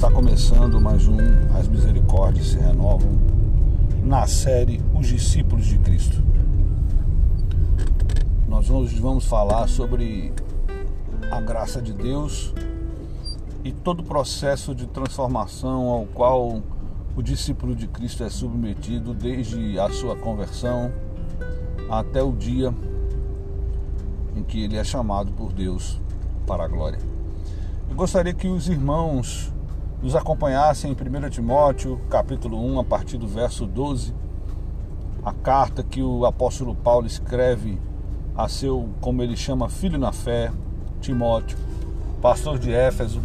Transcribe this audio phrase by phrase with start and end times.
[0.00, 1.18] Está começando mais um
[1.54, 3.20] As Misericórdias se Renovam
[4.02, 6.24] na série Os Discípulos de Cristo.
[8.48, 10.32] Nós hoje vamos falar sobre
[11.30, 12.54] a graça de Deus
[13.62, 16.62] e todo o processo de transformação ao qual
[17.14, 20.90] o discípulo de Cristo é submetido desde a sua conversão
[21.90, 22.74] até o dia
[24.34, 26.00] em que ele é chamado por Deus
[26.46, 26.98] para a glória.
[27.90, 29.52] Eu gostaria que os irmãos
[30.02, 34.14] nos acompanhassem em 1 Timóteo, capítulo 1, a partir do verso 12,
[35.22, 37.78] a carta que o apóstolo Paulo escreve
[38.34, 40.50] a seu, como ele chama, filho na fé,
[41.02, 41.58] Timóteo,
[42.22, 43.20] pastor de Éfeso.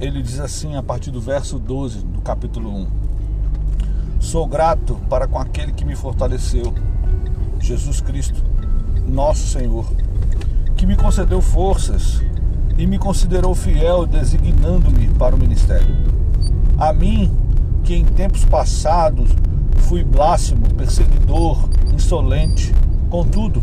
[0.00, 2.88] Ele diz assim a partir do verso 12 do capítulo 1:
[4.18, 6.74] Sou grato para com aquele que me fortaleceu,
[7.60, 8.42] Jesus Cristo,
[9.06, 9.86] nosso Senhor,
[10.76, 12.20] que me concedeu forças
[12.78, 15.94] e me considerou fiel, designando-me para o ministério.
[16.78, 17.30] A mim,
[17.82, 19.30] que em tempos passados
[19.78, 22.74] fui blasfemo, perseguidor, insolente,
[23.08, 23.62] contudo,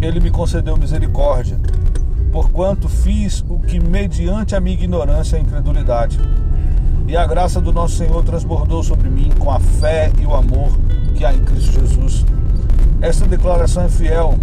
[0.00, 1.58] ele me concedeu misericórdia,
[2.32, 6.18] porquanto fiz o que, mediante a minha ignorância e incredulidade,
[7.06, 10.70] e a graça do nosso Senhor transbordou sobre mim com a fé e o amor
[11.14, 12.24] que há em Cristo Jesus.
[13.00, 14.38] Esta declaração é fiel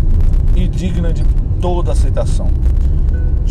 [0.55, 1.23] e digna de
[1.59, 2.50] toda aceitação.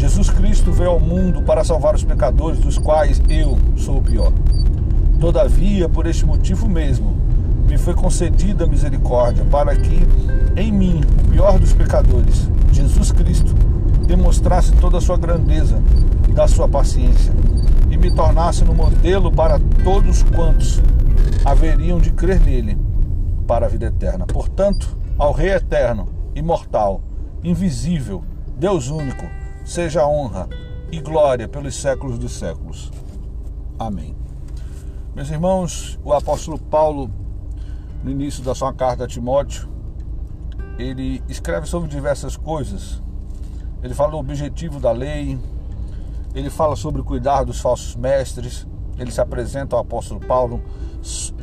[0.01, 4.33] Jesus Cristo veio ao mundo para salvar os pecadores, dos quais eu sou o pior.
[5.21, 7.15] Todavia, por este motivo mesmo,
[7.69, 10.01] me foi concedida a misericórdia, para que
[10.57, 13.55] em mim, o pior dos pecadores, Jesus Cristo,
[14.07, 15.79] demonstrasse toda a sua grandeza
[16.35, 17.35] da sua paciência
[17.91, 20.81] e me tornasse no modelo para todos quantos
[21.45, 22.79] haveriam de crer nele
[23.47, 24.25] para a vida eterna.
[24.25, 27.03] Portanto, ao Rei eterno, imortal,
[27.45, 28.25] invisível,
[28.57, 29.40] Deus único,
[29.71, 30.49] seja honra
[30.91, 32.91] e glória pelos séculos dos séculos.
[33.79, 34.17] Amém.
[35.15, 37.09] Meus irmãos, o apóstolo Paulo,
[38.03, 39.69] no início da sua carta a Timóteo,
[40.77, 43.01] ele escreve sobre diversas coisas.
[43.81, 45.39] Ele fala do objetivo da lei,
[46.35, 48.67] ele fala sobre cuidar dos falsos mestres,
[48.99, 50.61] ele se apresenta ao apóstolo Paulo,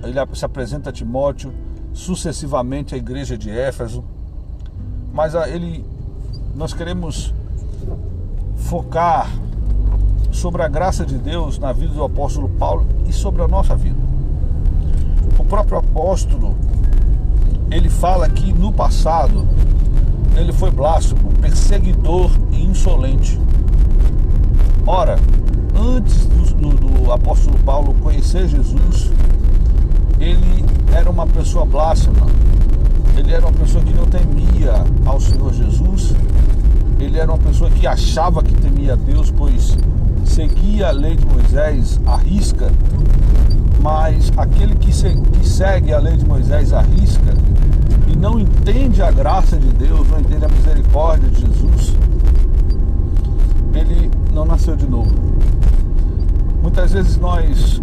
[0.03, 1.53] ele se apresenta a Timóteo,
[1.93, 4.03] sucessivamente à igreja de Éfeso.
[5.13, 5.85] Mas ele
[6.53, 7.33] nós queremos
[8.57, 9.29] focar
[10.31, 13.99] sobre a graça de Deus na vida do apóstolo Paulo e sobre a nossa vida.
[15.37, 16.55] O próprio apóstolo,
[17.71, 19.47] ele fala que no passado
[20.35, 23.39] ele foi blasfemo, perseguidor e insolente.
[24.85, 25.17] Ora,
[25.75, 29.11] antes do, do, do apóstolo Paulo conhecer Jesus,
[30.19, 32.27] ele era uma pessoa blasfema,
[33.15, 36.13] ele era uma pessoa que não temia ao Senhor Jesus
[36.99, 39.77] ele era uma pessoa achava que temia Deus, pois
[40.25, 42.69] seguia a lei de Moisés à risca,
[43.81, 44.91] mas aquele que
[45.43, 47.33] segue a lei de Moisés à risca
[48.07, 51.93] e não entende a graça de Deus, não entende a misericórdia de Jesus,
[53.73, 55.13] ele não nasceu de novo.
[56.61, 57.79] Muitas vezes nós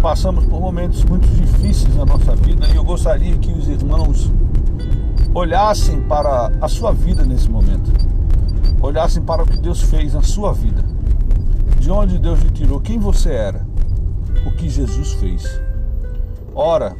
[0.00, 4.30] passamos por momentos muito difíceis na nossa vida e eu gostaria que os irmãos
[5.34, 8.15] olhassem para a sua vida nesse momento
[8.86, 10.82] olhassem para o que Deus fez na sua vida,
[11.78, 13.66] de onde Deus lhe tirou, quem você era,
[14.46, 15.60] o que Jesus fez.
[16.54, 16.96] Ora,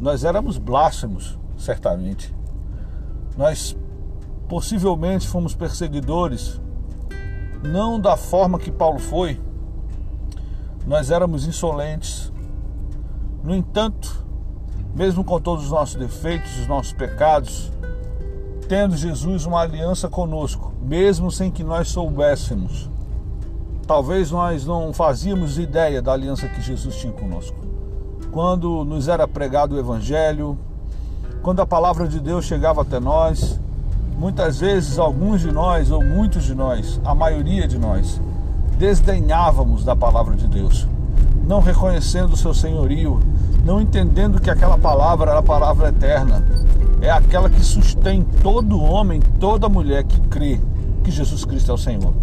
[0.00, 2.34] nós éramos blasfemos, certamente.
[3.36, 3.76] Nós
[4.48, 6.60] possivelmente fomos perseguidores,
[7.62, 9.40] não da forma que Paulo foi.
[10.86, 12.32] Nós éramos insolentes.
[13.42, 14.24] No entanto,
[14.94, 17.72] mesmo com todos os nossos defeitos, os nossos pecados,
[18.72, 22.88] tendo Jesus uma aliança conosco, mesmo sem que nós soubéssemos.
[23.86, 27.54] Talvez nós não fazíamos ideia da aliança que Jesus tinha conosco.
[28.30, 30.56] Quando nos era pregado o Evangelho,
[31.42, 33.60] quando a palavra de Deus chegava até nós,
[34.16, 38.22] muitas vezes alguns de nós, ou muitos de nós, a maioria de nós,
[38.78, 40.88] desdenhávamos da palavra de Deus,
[41.46, 43.20] não reconhecendo o seu senhorio,
[43.66, 46.42] não entendendo que aquela palavra era a palavra eterna,
[47.02, 50.60] é aquela que sustém todo homem, toda mulher que crê
[51.02, 52.14] que Jesus Cristo é o Senhor.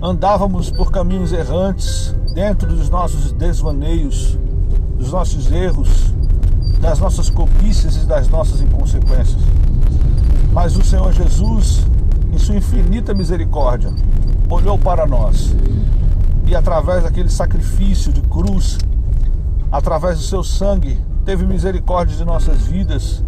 [0.00, 4.38] Andávamos por caminhos errantes, dentro dos nossos desvaneios,
[4.96, 6.14] dos nossos erros,
[6.80, 9.42] das nossas cobiças e das nossas inconsequências.
[10.52, 11.84] Mas o Senhor Jesus,
[12.32, 13.92] em sua infinita misericórdia,
[14.48, 15.52] olhou para nós
[16.46, 18.78] e através daquele sacrifício de cruz,
[19.70, 23.22] através do seu sangue, teve misericórdia de nossas vidas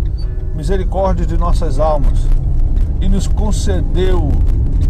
[0.55, 2.26] misericórdia de nossas almas
[3.00, 4.31] e nos concedeu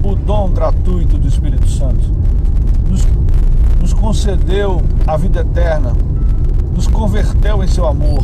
[0.05, 2.12] o dom gratuito do Espírito Santo.
[2.89, 3.06] nos,
[3.81, 5.93] nos concedeu a vida eterna,
[6.75, 8.23] nos converteu em seu amor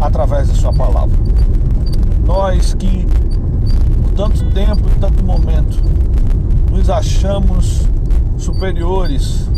[0.00, 1.16] através de Sua palavra.
[2.26, 3.06] Nós que
[4.02, 5.78] por tanto tempo e tanto momento
[6.72, 7.82] nos achamos
[8.36, 9.48] superiores,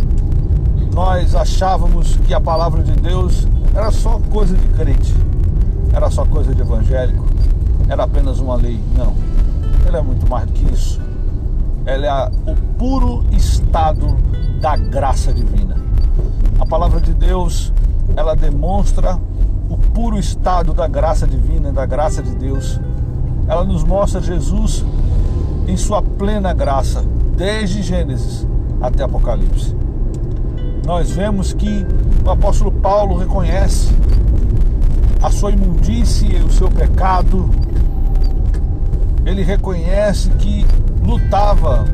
[0.95, 5.15] nós achávamos que a palavra de Deus era só coisa de crente,
[5.93, 7.25] era só coisa de evangélico,
[7.89, 8.81] era apenas uma lei.
[8.97, 9.15] Não,
[9.87, 11.01] ela é muito mais do que isso.
[11.87, 14.17] Ela é o puro estado
[14.61, 15.77] da graça divina.
[16.61, 17.73] A palavra de Deus,
[18.17, 19.19] ela demonstra
[19.71, 22.81] o puro estado da graça divina, da graça de Deus.
[23.47, 24.85] Ela nos mostra Jesus
[25.67, 27.05] em sua plena graça,
[27.37, 28.47] desde Gênesis
[28.81, 29.75] até Apocalipse.
[30.89, 31.87] Nós vemos que
[32.25, 33.91] o apóstolo Paulo reconhece
[35.23, 37.51] a sua imundície e o seu pecado.
[39.27, 40.65] Ele reconhece que
[41.07, 41.85] lutava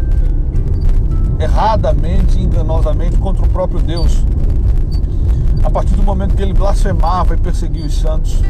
[1.40, 4.24] erradamente, enganosamente contra o próprio Deus.
[5.64, 8.40] A partir do momento que ele blasfemava e perseguia os santos.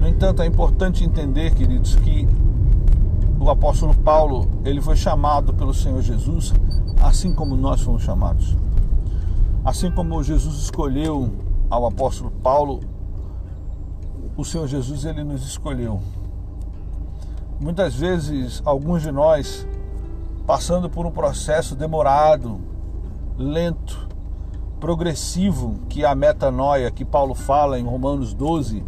[0.00, 2.26] No entanto, é importante entender, queridos, que
[3.38, 6.54] o apóstolo Paulo, ele foi chamado pelo Senhor Jesus,
[7.02, 8.56] assim como nós fomos chamados.
[9.64, 11.30] Assim como Jesus escolheu
[11.68, 12.80] ao apóstolo Paulo,
[14.36, 16.00] o Senhor Jesus ele nos escolheu.
[17.60, 19.66] Muitas vezes, alguns de nós
[20.46, 22.60] passando por um processo demorado,
[23.38, 24.08] lento,
[24.80, 28.84] progressivo, que é a metanoia que Paulo fala em Romanos 12,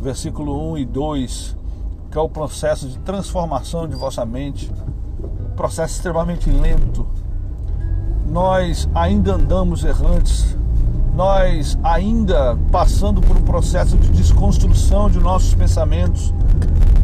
[0.00, 1.56] versículo 1 e 2,
[2.10, 4.70] que é o processo de transformação de vossa mente,
[5.54, 7.06] processo extremamente lento.
[8.26, 10.56] Nós ainda andamos errantes,
[11.14, 16.34] nós ainda passando por um processo de desconstrução de nossos pensamentos,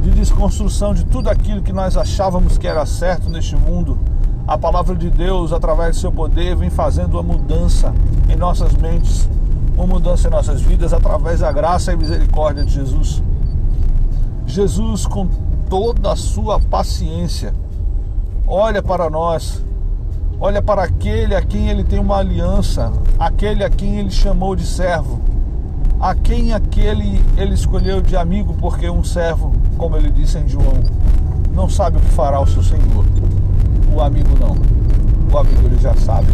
[0.02, 3.98] de desconstrução de tudo aquilo que nós achávamos que era certo neste mundo.
[4.46, 7.94] A palavra de Deus, através do seu poder, vem fazendo uma mudança
[8.28, 9.28] em nossas mentes,
[9.76, 13.22] uma mudança em nossas vidas através da graça e misericórdia de Jesus.
[14.46, 15.28] Jesus, com
[15.68, 17.54] toda a sua paciência,
[18.44, 19.64] olha para nós,
[20.40, 24.64] olha para aquele a quem ele tem uma aliança, aquele a quem ele chamou de
[24.64, 25.20] servo,
[26.00, 30.72] a quem aquele ele escolheu de amigo, porque um servo, como ele disse em João,
[31.52, 33.04] não sabe o que fará o seu Senhor.
[33.94, 34.56] O amigo não.
[35.30, 36.28] O amigo ele já sabe.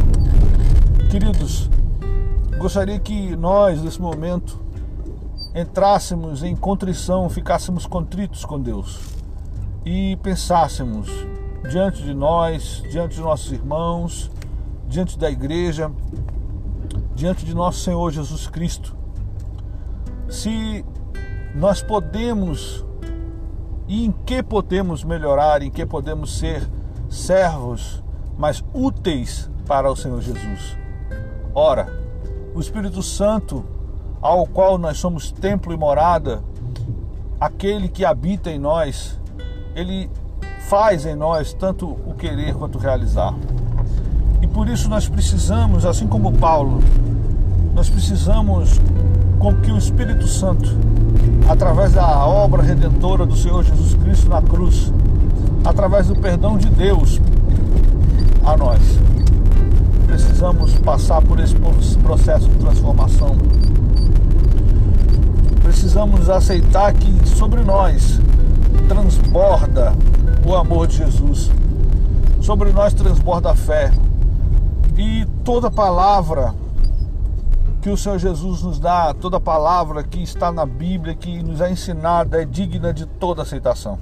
[1.10, 1.68] Queridos,
[2.58, 4.60] gostaria que nós, nesse momento,
[5.54, 9.00] entrássemos em contrição, ficássemos contritos com Deus
[9.84, 11.08] e pensássemos
[11.68, 14.30] diante de nós, diante de nossos irmãos,
[14.88, 15.90] diante da igreja,
[17.14, 18.96] diante de nosso Senhor Jesus Cristo,
[20.28, 20.84] se
[21.54, 22.84] nós podemos
[23.88, 26.68] e em que podemos melhorar, em que podemos ser
[27.08, 28.02] servos
[28.36, 30.76] mais úteis para o Senhor Jesus.
[31.54, 31.88] Ora,
[32.54, 33.64] o Espírito Santo,
[34.20, 36.42] ao qual nós somos templo e morada,
[37.40, 39.18] aquele que habita em nós,
[39.74, 40.10] ele
[40.68, 43.32] faz em nós tanto o querer quanto o realizar.
[44.42, 46.80] E por isso nós precisamos, assim como Paulo,
[47.72, 48.80] nós precisamos
[49.38, 50.68] com que o Espírito Santo,
[51.48, 54.92] através da obra redentora do Senhor Jesus Cristo na cruz,
[55.64, 57.20] através do perdão de Deus
[58.44, 58.80] a nós,
[60.06, 61.54] precisamos passar por esse
[62.02, 63.36] processo de transformação.
[65.62, 68.18] Precisamos aceitar que sobre nós
[68.88, 69.92] transborda
[70.46, 71.50] o amor de Jesus,
[72.40, 73.92] sobre nós transborda a fé.
[74.96, 76.54] E toda palavra
[77.82, 81.70] que o Senhor Jesus nos dá, toda palavra que está na Bíblia, que nos é
[81.70, 83.98] ensinada, é digna de toda aceitação.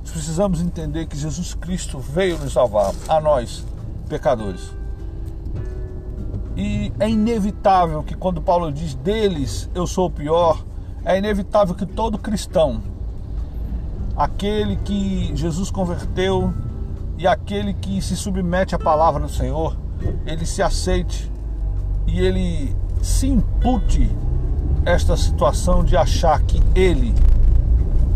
[0.00, 3.64] Nós precisamos entender que Jesus Cristo veio nos salvar, a nós,
[4.08, 4.72] pecadores.
[6.56, 10.64] E é inevitável que quando Paulo diz deles eu sou o pior,
[11.04, 12.82] é inevitável que todo cristão,
[14.18, 16.52] aquele que Jesus converteu
[17.16, 19.76] e aquele que se submete à palavra do Senhor,
[20.26, 21.30] ele se aceite
[22.04, 24.10] e ele se impute
[24.84, 27.14] esta situação de achar que ele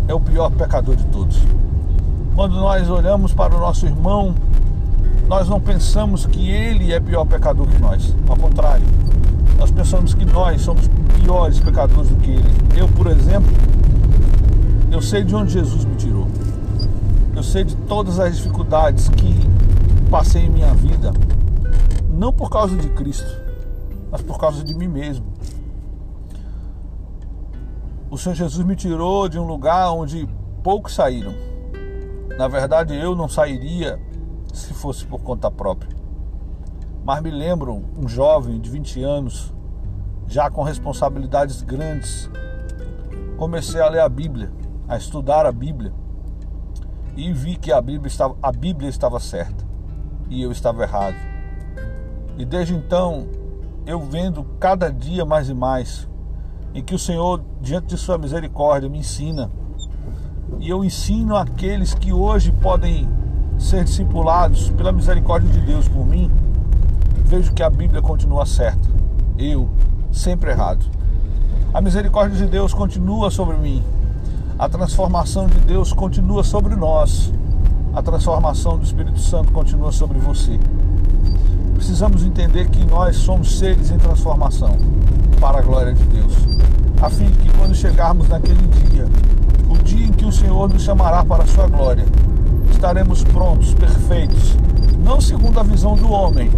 [0.09, 1.39] é o pior pecador de todos.
[2.35, 4.35] Quando nós olhamos para o nosso irmão,
[5.29, 8.13] nós não pensamos que ele é pior pecador que nós.
[8.29, 8.85] Ao contrário,
[9.57, 10.89] nós pensamos que nós somos
[11.21, 12.51] piores pecadores do que ele.
[12.77, 13.53] Eu, por exemplo,
[14.91, 15.87] eu sei de onde Jesus.
[17.35, 19.35] Eu sei de todas as dificuldades que
[20.11, 21.13] passei em minha vida,
[22.07, 23.41] não por causa de Cristo,
[24.11, 25.25] mas por causa de mim mesmo.
[28.11, 30.29] O Senhor Jesus me tirou de um lugar onde
[30.63, 31.33] poucos saíram.
[32.37, 33.99] Na verdade, eu não sairia
[34.53, 35.97] se fosse por conta própria.
[37.03, 39.55] Mas me lembro um jovem de 20 anos,
[40.29, 42.31] já com responsabilidades grandes.
[43.39, 44.53] Comecei a ler a Bíblia,
[44.87, 46.02] a estudar a Bíblia
[47.17, 49.65] e vi que a Bíblia estava, a Bíblia estava certa
[50.29, 51.17] e eu estava errado.
[52.39, 53.27] E desde então
[53.87, 56.09] eu vendo cada dia mais e mais
[56.75, 59.51] em que o Senhor, diante de Sua misericórdia, me ensina.
[60.59, 63.09] E eu ensino aqueles que hoje podem
[63.59, 66.31] ser discipulados pela misericórdia de Deus por mim.
[67.27, 68.89] Vejo que a Bíblia continua certa.
[69.37, 69.69] Eu,
[70.11, 70.85] sempre errado.
[71.75, 73.83] A misericórdia de Deus continua sobre mim.
[74.63, 77.33] A transformação de Deus continua sobre nós.
[77.93, 80.57] A transformação do Espírito Santo continua sobre você
[81.83, 84.79] precisamos entender que nós somos seres em transformação
[85.41, 86.33] para a glória de Deus,
[87.03, 89.05] a fim de que quando chegarmos naquele dia,
[89.69, 92.07] o dia em que o Senhor nos chamará para a sua glória,
[92.71, 94.57] estaremos prontos, perfeitos,
[95.05, 96.53] não segundo a visão do homem,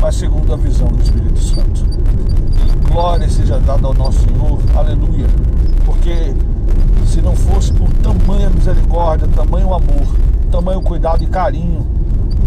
[0.00, 1.84] mas segundo a visão do Espírito Santo.
[2.92, 5.26] Glória seja dada ao nosso Senhor, aleluia,
[5.84, 6.36] porque
[7.06, 10.06] se não fosse por tamanha misericórdia, tamanho amor,
[10.50, 11.98] tamanho cuidado e carinho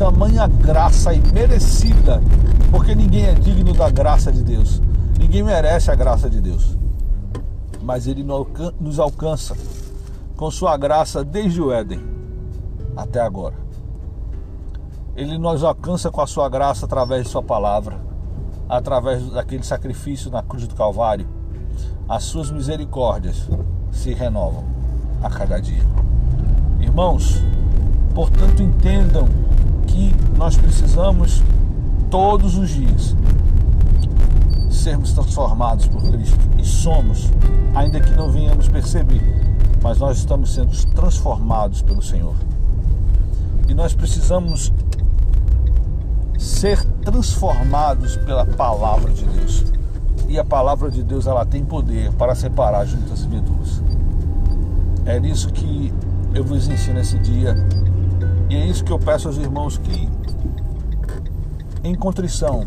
[0.01, 2.23] tamanha graça imerecida,
[2.71, 4.81] porque ninguém é digno da graça de Deus.
[5.19, 6.75] Ninguém merece a graça de Deus.
[7.83, 8.25] Mas Ele
[8.79, 9.55] nos alcança
[10.35, 12.03] com Sua graça desde o Éden
[12.97, 13.53] até agora.
[15.15, 17.99] Ele nos alcança com a Sua graça através de Sua palavra,
[18.67, 21.27] através daquele sacrifício na cruz do Calvário.
[22.07, 23.47] As Suas misericórdias
[23.91, 24.63] se renovam
[25.21, 25.83] a cada dia.
[26.79, 27.41] Irmãos,
[28.13, 29.27] portanto, entendam
[29.87, 31.41] que nós precisamos
[32.09, 33.15] todos os dias
[34.69, 37.29] sermos transformados por Cristo e somos,
[37.75, 39.21] ainda que não venhamos perceber,
[39.81, 42.35] mas nós estamos sendo transformados pelo Senhor.
[43.67, 44.73] E nós precisamos
[46.37, 49.40] ser transformados pela palavra de Deus.
[50.31, 53.83] E a palavra de Deus ela tem poder para separar juntas e medulas.
[55.05, 55.93] É nisso que
[56.33, 57.53] eu vos ensino esse dia
[58.49, 60.07] e é isso que eu peço aos irmãos que,
[61.83, 62.65] em contrição,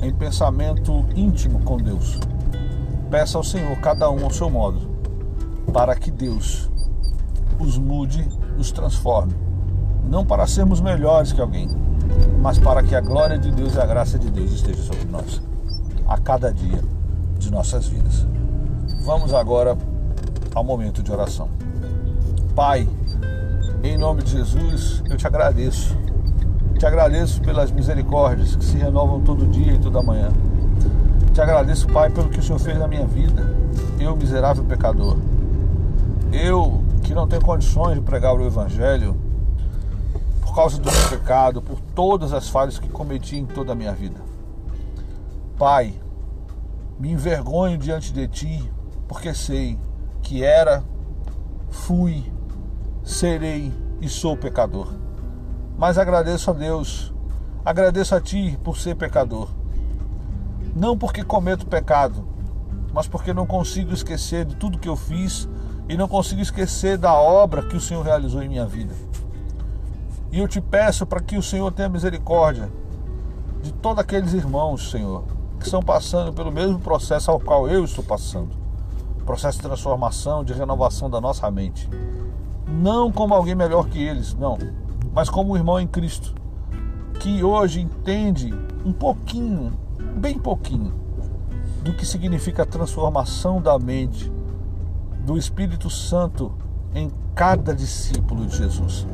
[0.00, 2.20] em pensamento íntimo com Deus,
[3.10, 4.78] peça ao Senhor, cada um ao seu modo,
[5.72, 6.70] para que Deus
[7.58, 8.24] os mude,
[8.56, 9.34] os transforme.
[10.08, 11.68] Não para sermos melhores que alguém,
[12.40, 15.42] mas para que a glória de Deus e a graça de Deus esteja sobre nós,
[16.06, 16.99] a cada dia
[17.50, 18.26] nossas vidas.
[19.04, 19.76] Vamos agora
[20.54, 21.48] ao momento de oração.
[22.54, 22.88] Pai,
[23.82, 25.96] em nome de Jesus, eu te agradeço.
[26.78, 30.30] Te agradeço pelas misericórdias que se renovam todo dia e toda manhã.
[31.32, 33.42] Te agradeço, Pai, pelo que o Senhor fez na minha vida.
[33.98, 35.16] Eu, miserável pecador.
[36.32, 39.16] Eu, que não tenho condições de pregar o Evangelho,
[40.40, 43.92] por causa do meu pecado, por todas as falhas que cometi em toda a minha
[43.92, 44.20] vida.
[45.56, 45.94] Pai,
[47.00, 48.72] me envergonho diante de Ti,
[49.08, 49.78] porque sei
[50.20, 50.84] que era,
[51.70, 52.30] fui
[53.02, 54.92] serei e sou pecador.
[55.78, 57.10] Mas agradeço a Deus,
[57.64, 59.48] agradeço a Ti por ser pecador.
[60.76, 62.28] Não porque cometo pecado,
[62.92, 65.48] mas porque não consigo esquecer de tudo que eu fiz
[65.88, 68.94] e não consigo esquecer da obra que o Senhor realizou em minha vida.
[70.30, 72.70] E eu te peço para que o Senhor tenha misericórdia
[73.62, 78.02] de todos aqueles irmãos, Senhor, que estão passando pelo mesmo processo ao qual eu estou
[78.02, 78.58] passando
[79.24, 81.88] processo de transformação, de renovação da nossa mente
[82.70, 84.56] não como alguém melhor que eles, não,
[85.12, 86.34] mas como um irmão em Cristo,
[87.18, 89.72] que hoje entende um pouquinho,
[90.16, 90.94] bem pouquinho,
[91.82, 94.30] do que significa a transformação da mente
[95.24, 96.52] do Espírito Santo
[96.94, 99.06] em cada discípulo de Jesus.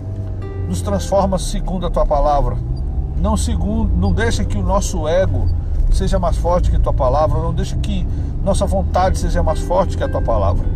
[0.68, 2.56] Nos transforma segundo a tua palavra.
[3.16, 5.48] Não segundo, não deixa que o nosso ego
[5.96, 8.06] seja mais forte que tua palavra, não deixa que
[8.44, 10.66] nossa vontade seja mais forte que a tua palavra.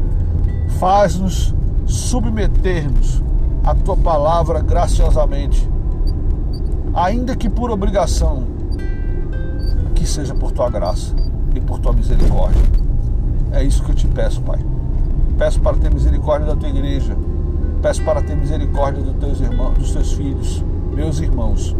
[0.78, 1.54] Faz-nos
[1.86, 3.22] submetermos
[3.64, 5.68] a tua palavra graciosamente,
[6.94, 8.44] ainda que por obrigação,
[9.94, 11.14] que seja por tua graça
[11.54, 12.62] e por tua misericórdia.
[13.52, 14.58] É isso que eu te peço, Pai.
[15.36, 17.16] Peço para ter misericórdia da tua igreja.
[17.82, 21.74] Peço para ter misericórdia dos teus irmãos, dos teus filhos, meus irmãos,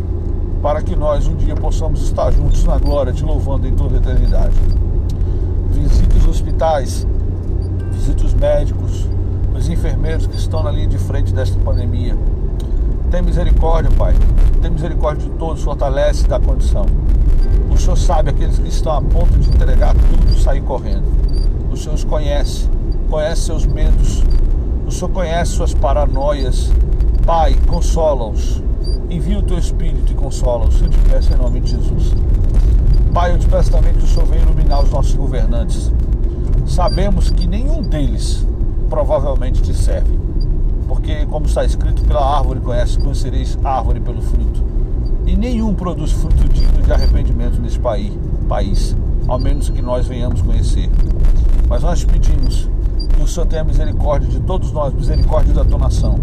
[0.63, 3.99] para que nós um dia possamos estar juntos na glória, te louvando em toda a
[3.99, 4.55] eternidade.
[5.71, 7.07] Visite os hospitais,
[7.93, 9.09] visite os médicos,
[9.57, 12.17] os enfermeiros que estão na linha de frente desta pandemia.
[13.11, 14.15] Tem misericórdia, Pai.
[14.61, 16.85] Tem misericórdia de todos, fortalece da condição.
[17.71, 21.05] O Senhor sabe aqueles que estão a ponto de entregar tudo e sair correndo.
[21.73, 22.69] O Senhor os conhece,
[23.09, 24.23] conhece seus medos.
[24.87, 26.71] O Senhor conhece suas paranoias.
[27.25, 28.63] Pai, consola-os.
[29.11, 30.81] Envia o teu Espírito e consola-os.
[30.81, 32.15] Eu te peço em nome de Jesus.
[33.13, 35.91] Pai, eu te peço também que o Senhor venha iluminar os nossos governantes.
[36.65, 38.47] Sabemos que nenhum deles
[38.89, 40.17] provavelmente te serve.
[40.87, 44.63] Porque, como está escrito, pela árvore conhece, conhecereis árvore pelo fruto.
[45.27, 48.13] E nenhum produz fruto digno de arrependimento nesse país,
[48.49, 50.89] país, ao menos que nós venhamos conhecer.
[51.69, 52.71] Mas nós pedimos
[53.13, 56.17] que o Senhor tenha misericórdia de todos nós, misericórdia da tua nação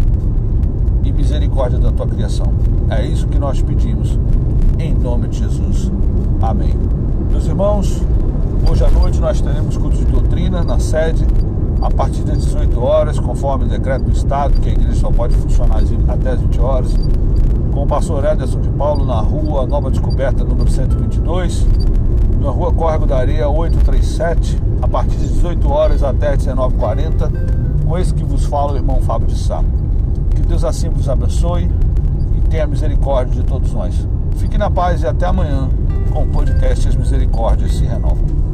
[1.18, 2.46] misericórdia da tua criação.
[2.88, 4.18] É isso que nós pedimos,
[4.78, 5.90] em nome de Jesus.
[6.40, 6.74] Amém.
[7.30, 8.00] Meus irmãos,
[8.70, 11.26] hoje à noite nós teremos culto de doutrina na sede
[11.82, 15.34] a partir das 18 horas, conforme o decreto do Estado, que a igreja só pode
[15.34, 16.94] funcionar até as 20 horas,
[17.72, 21.66] com o pastor Ederson de Paulo na rua Nova Descoberta, número 122,
[22.40, 28.14] na rua Córrego da Areia 837, a partir das 18 horas até 19h40, com esse
[28.14, 29.62] que vos fala o irmão Fábio de Sá.
[30.48, 31.70] Deus assim vos abençoe
[32.36, 33.94] e tenha misericórdia de todos nós.
[34.36, 35.68] Fique na paz e até amanhã
[36.12, 38.47] com o podcast As Misericórdias se renovam.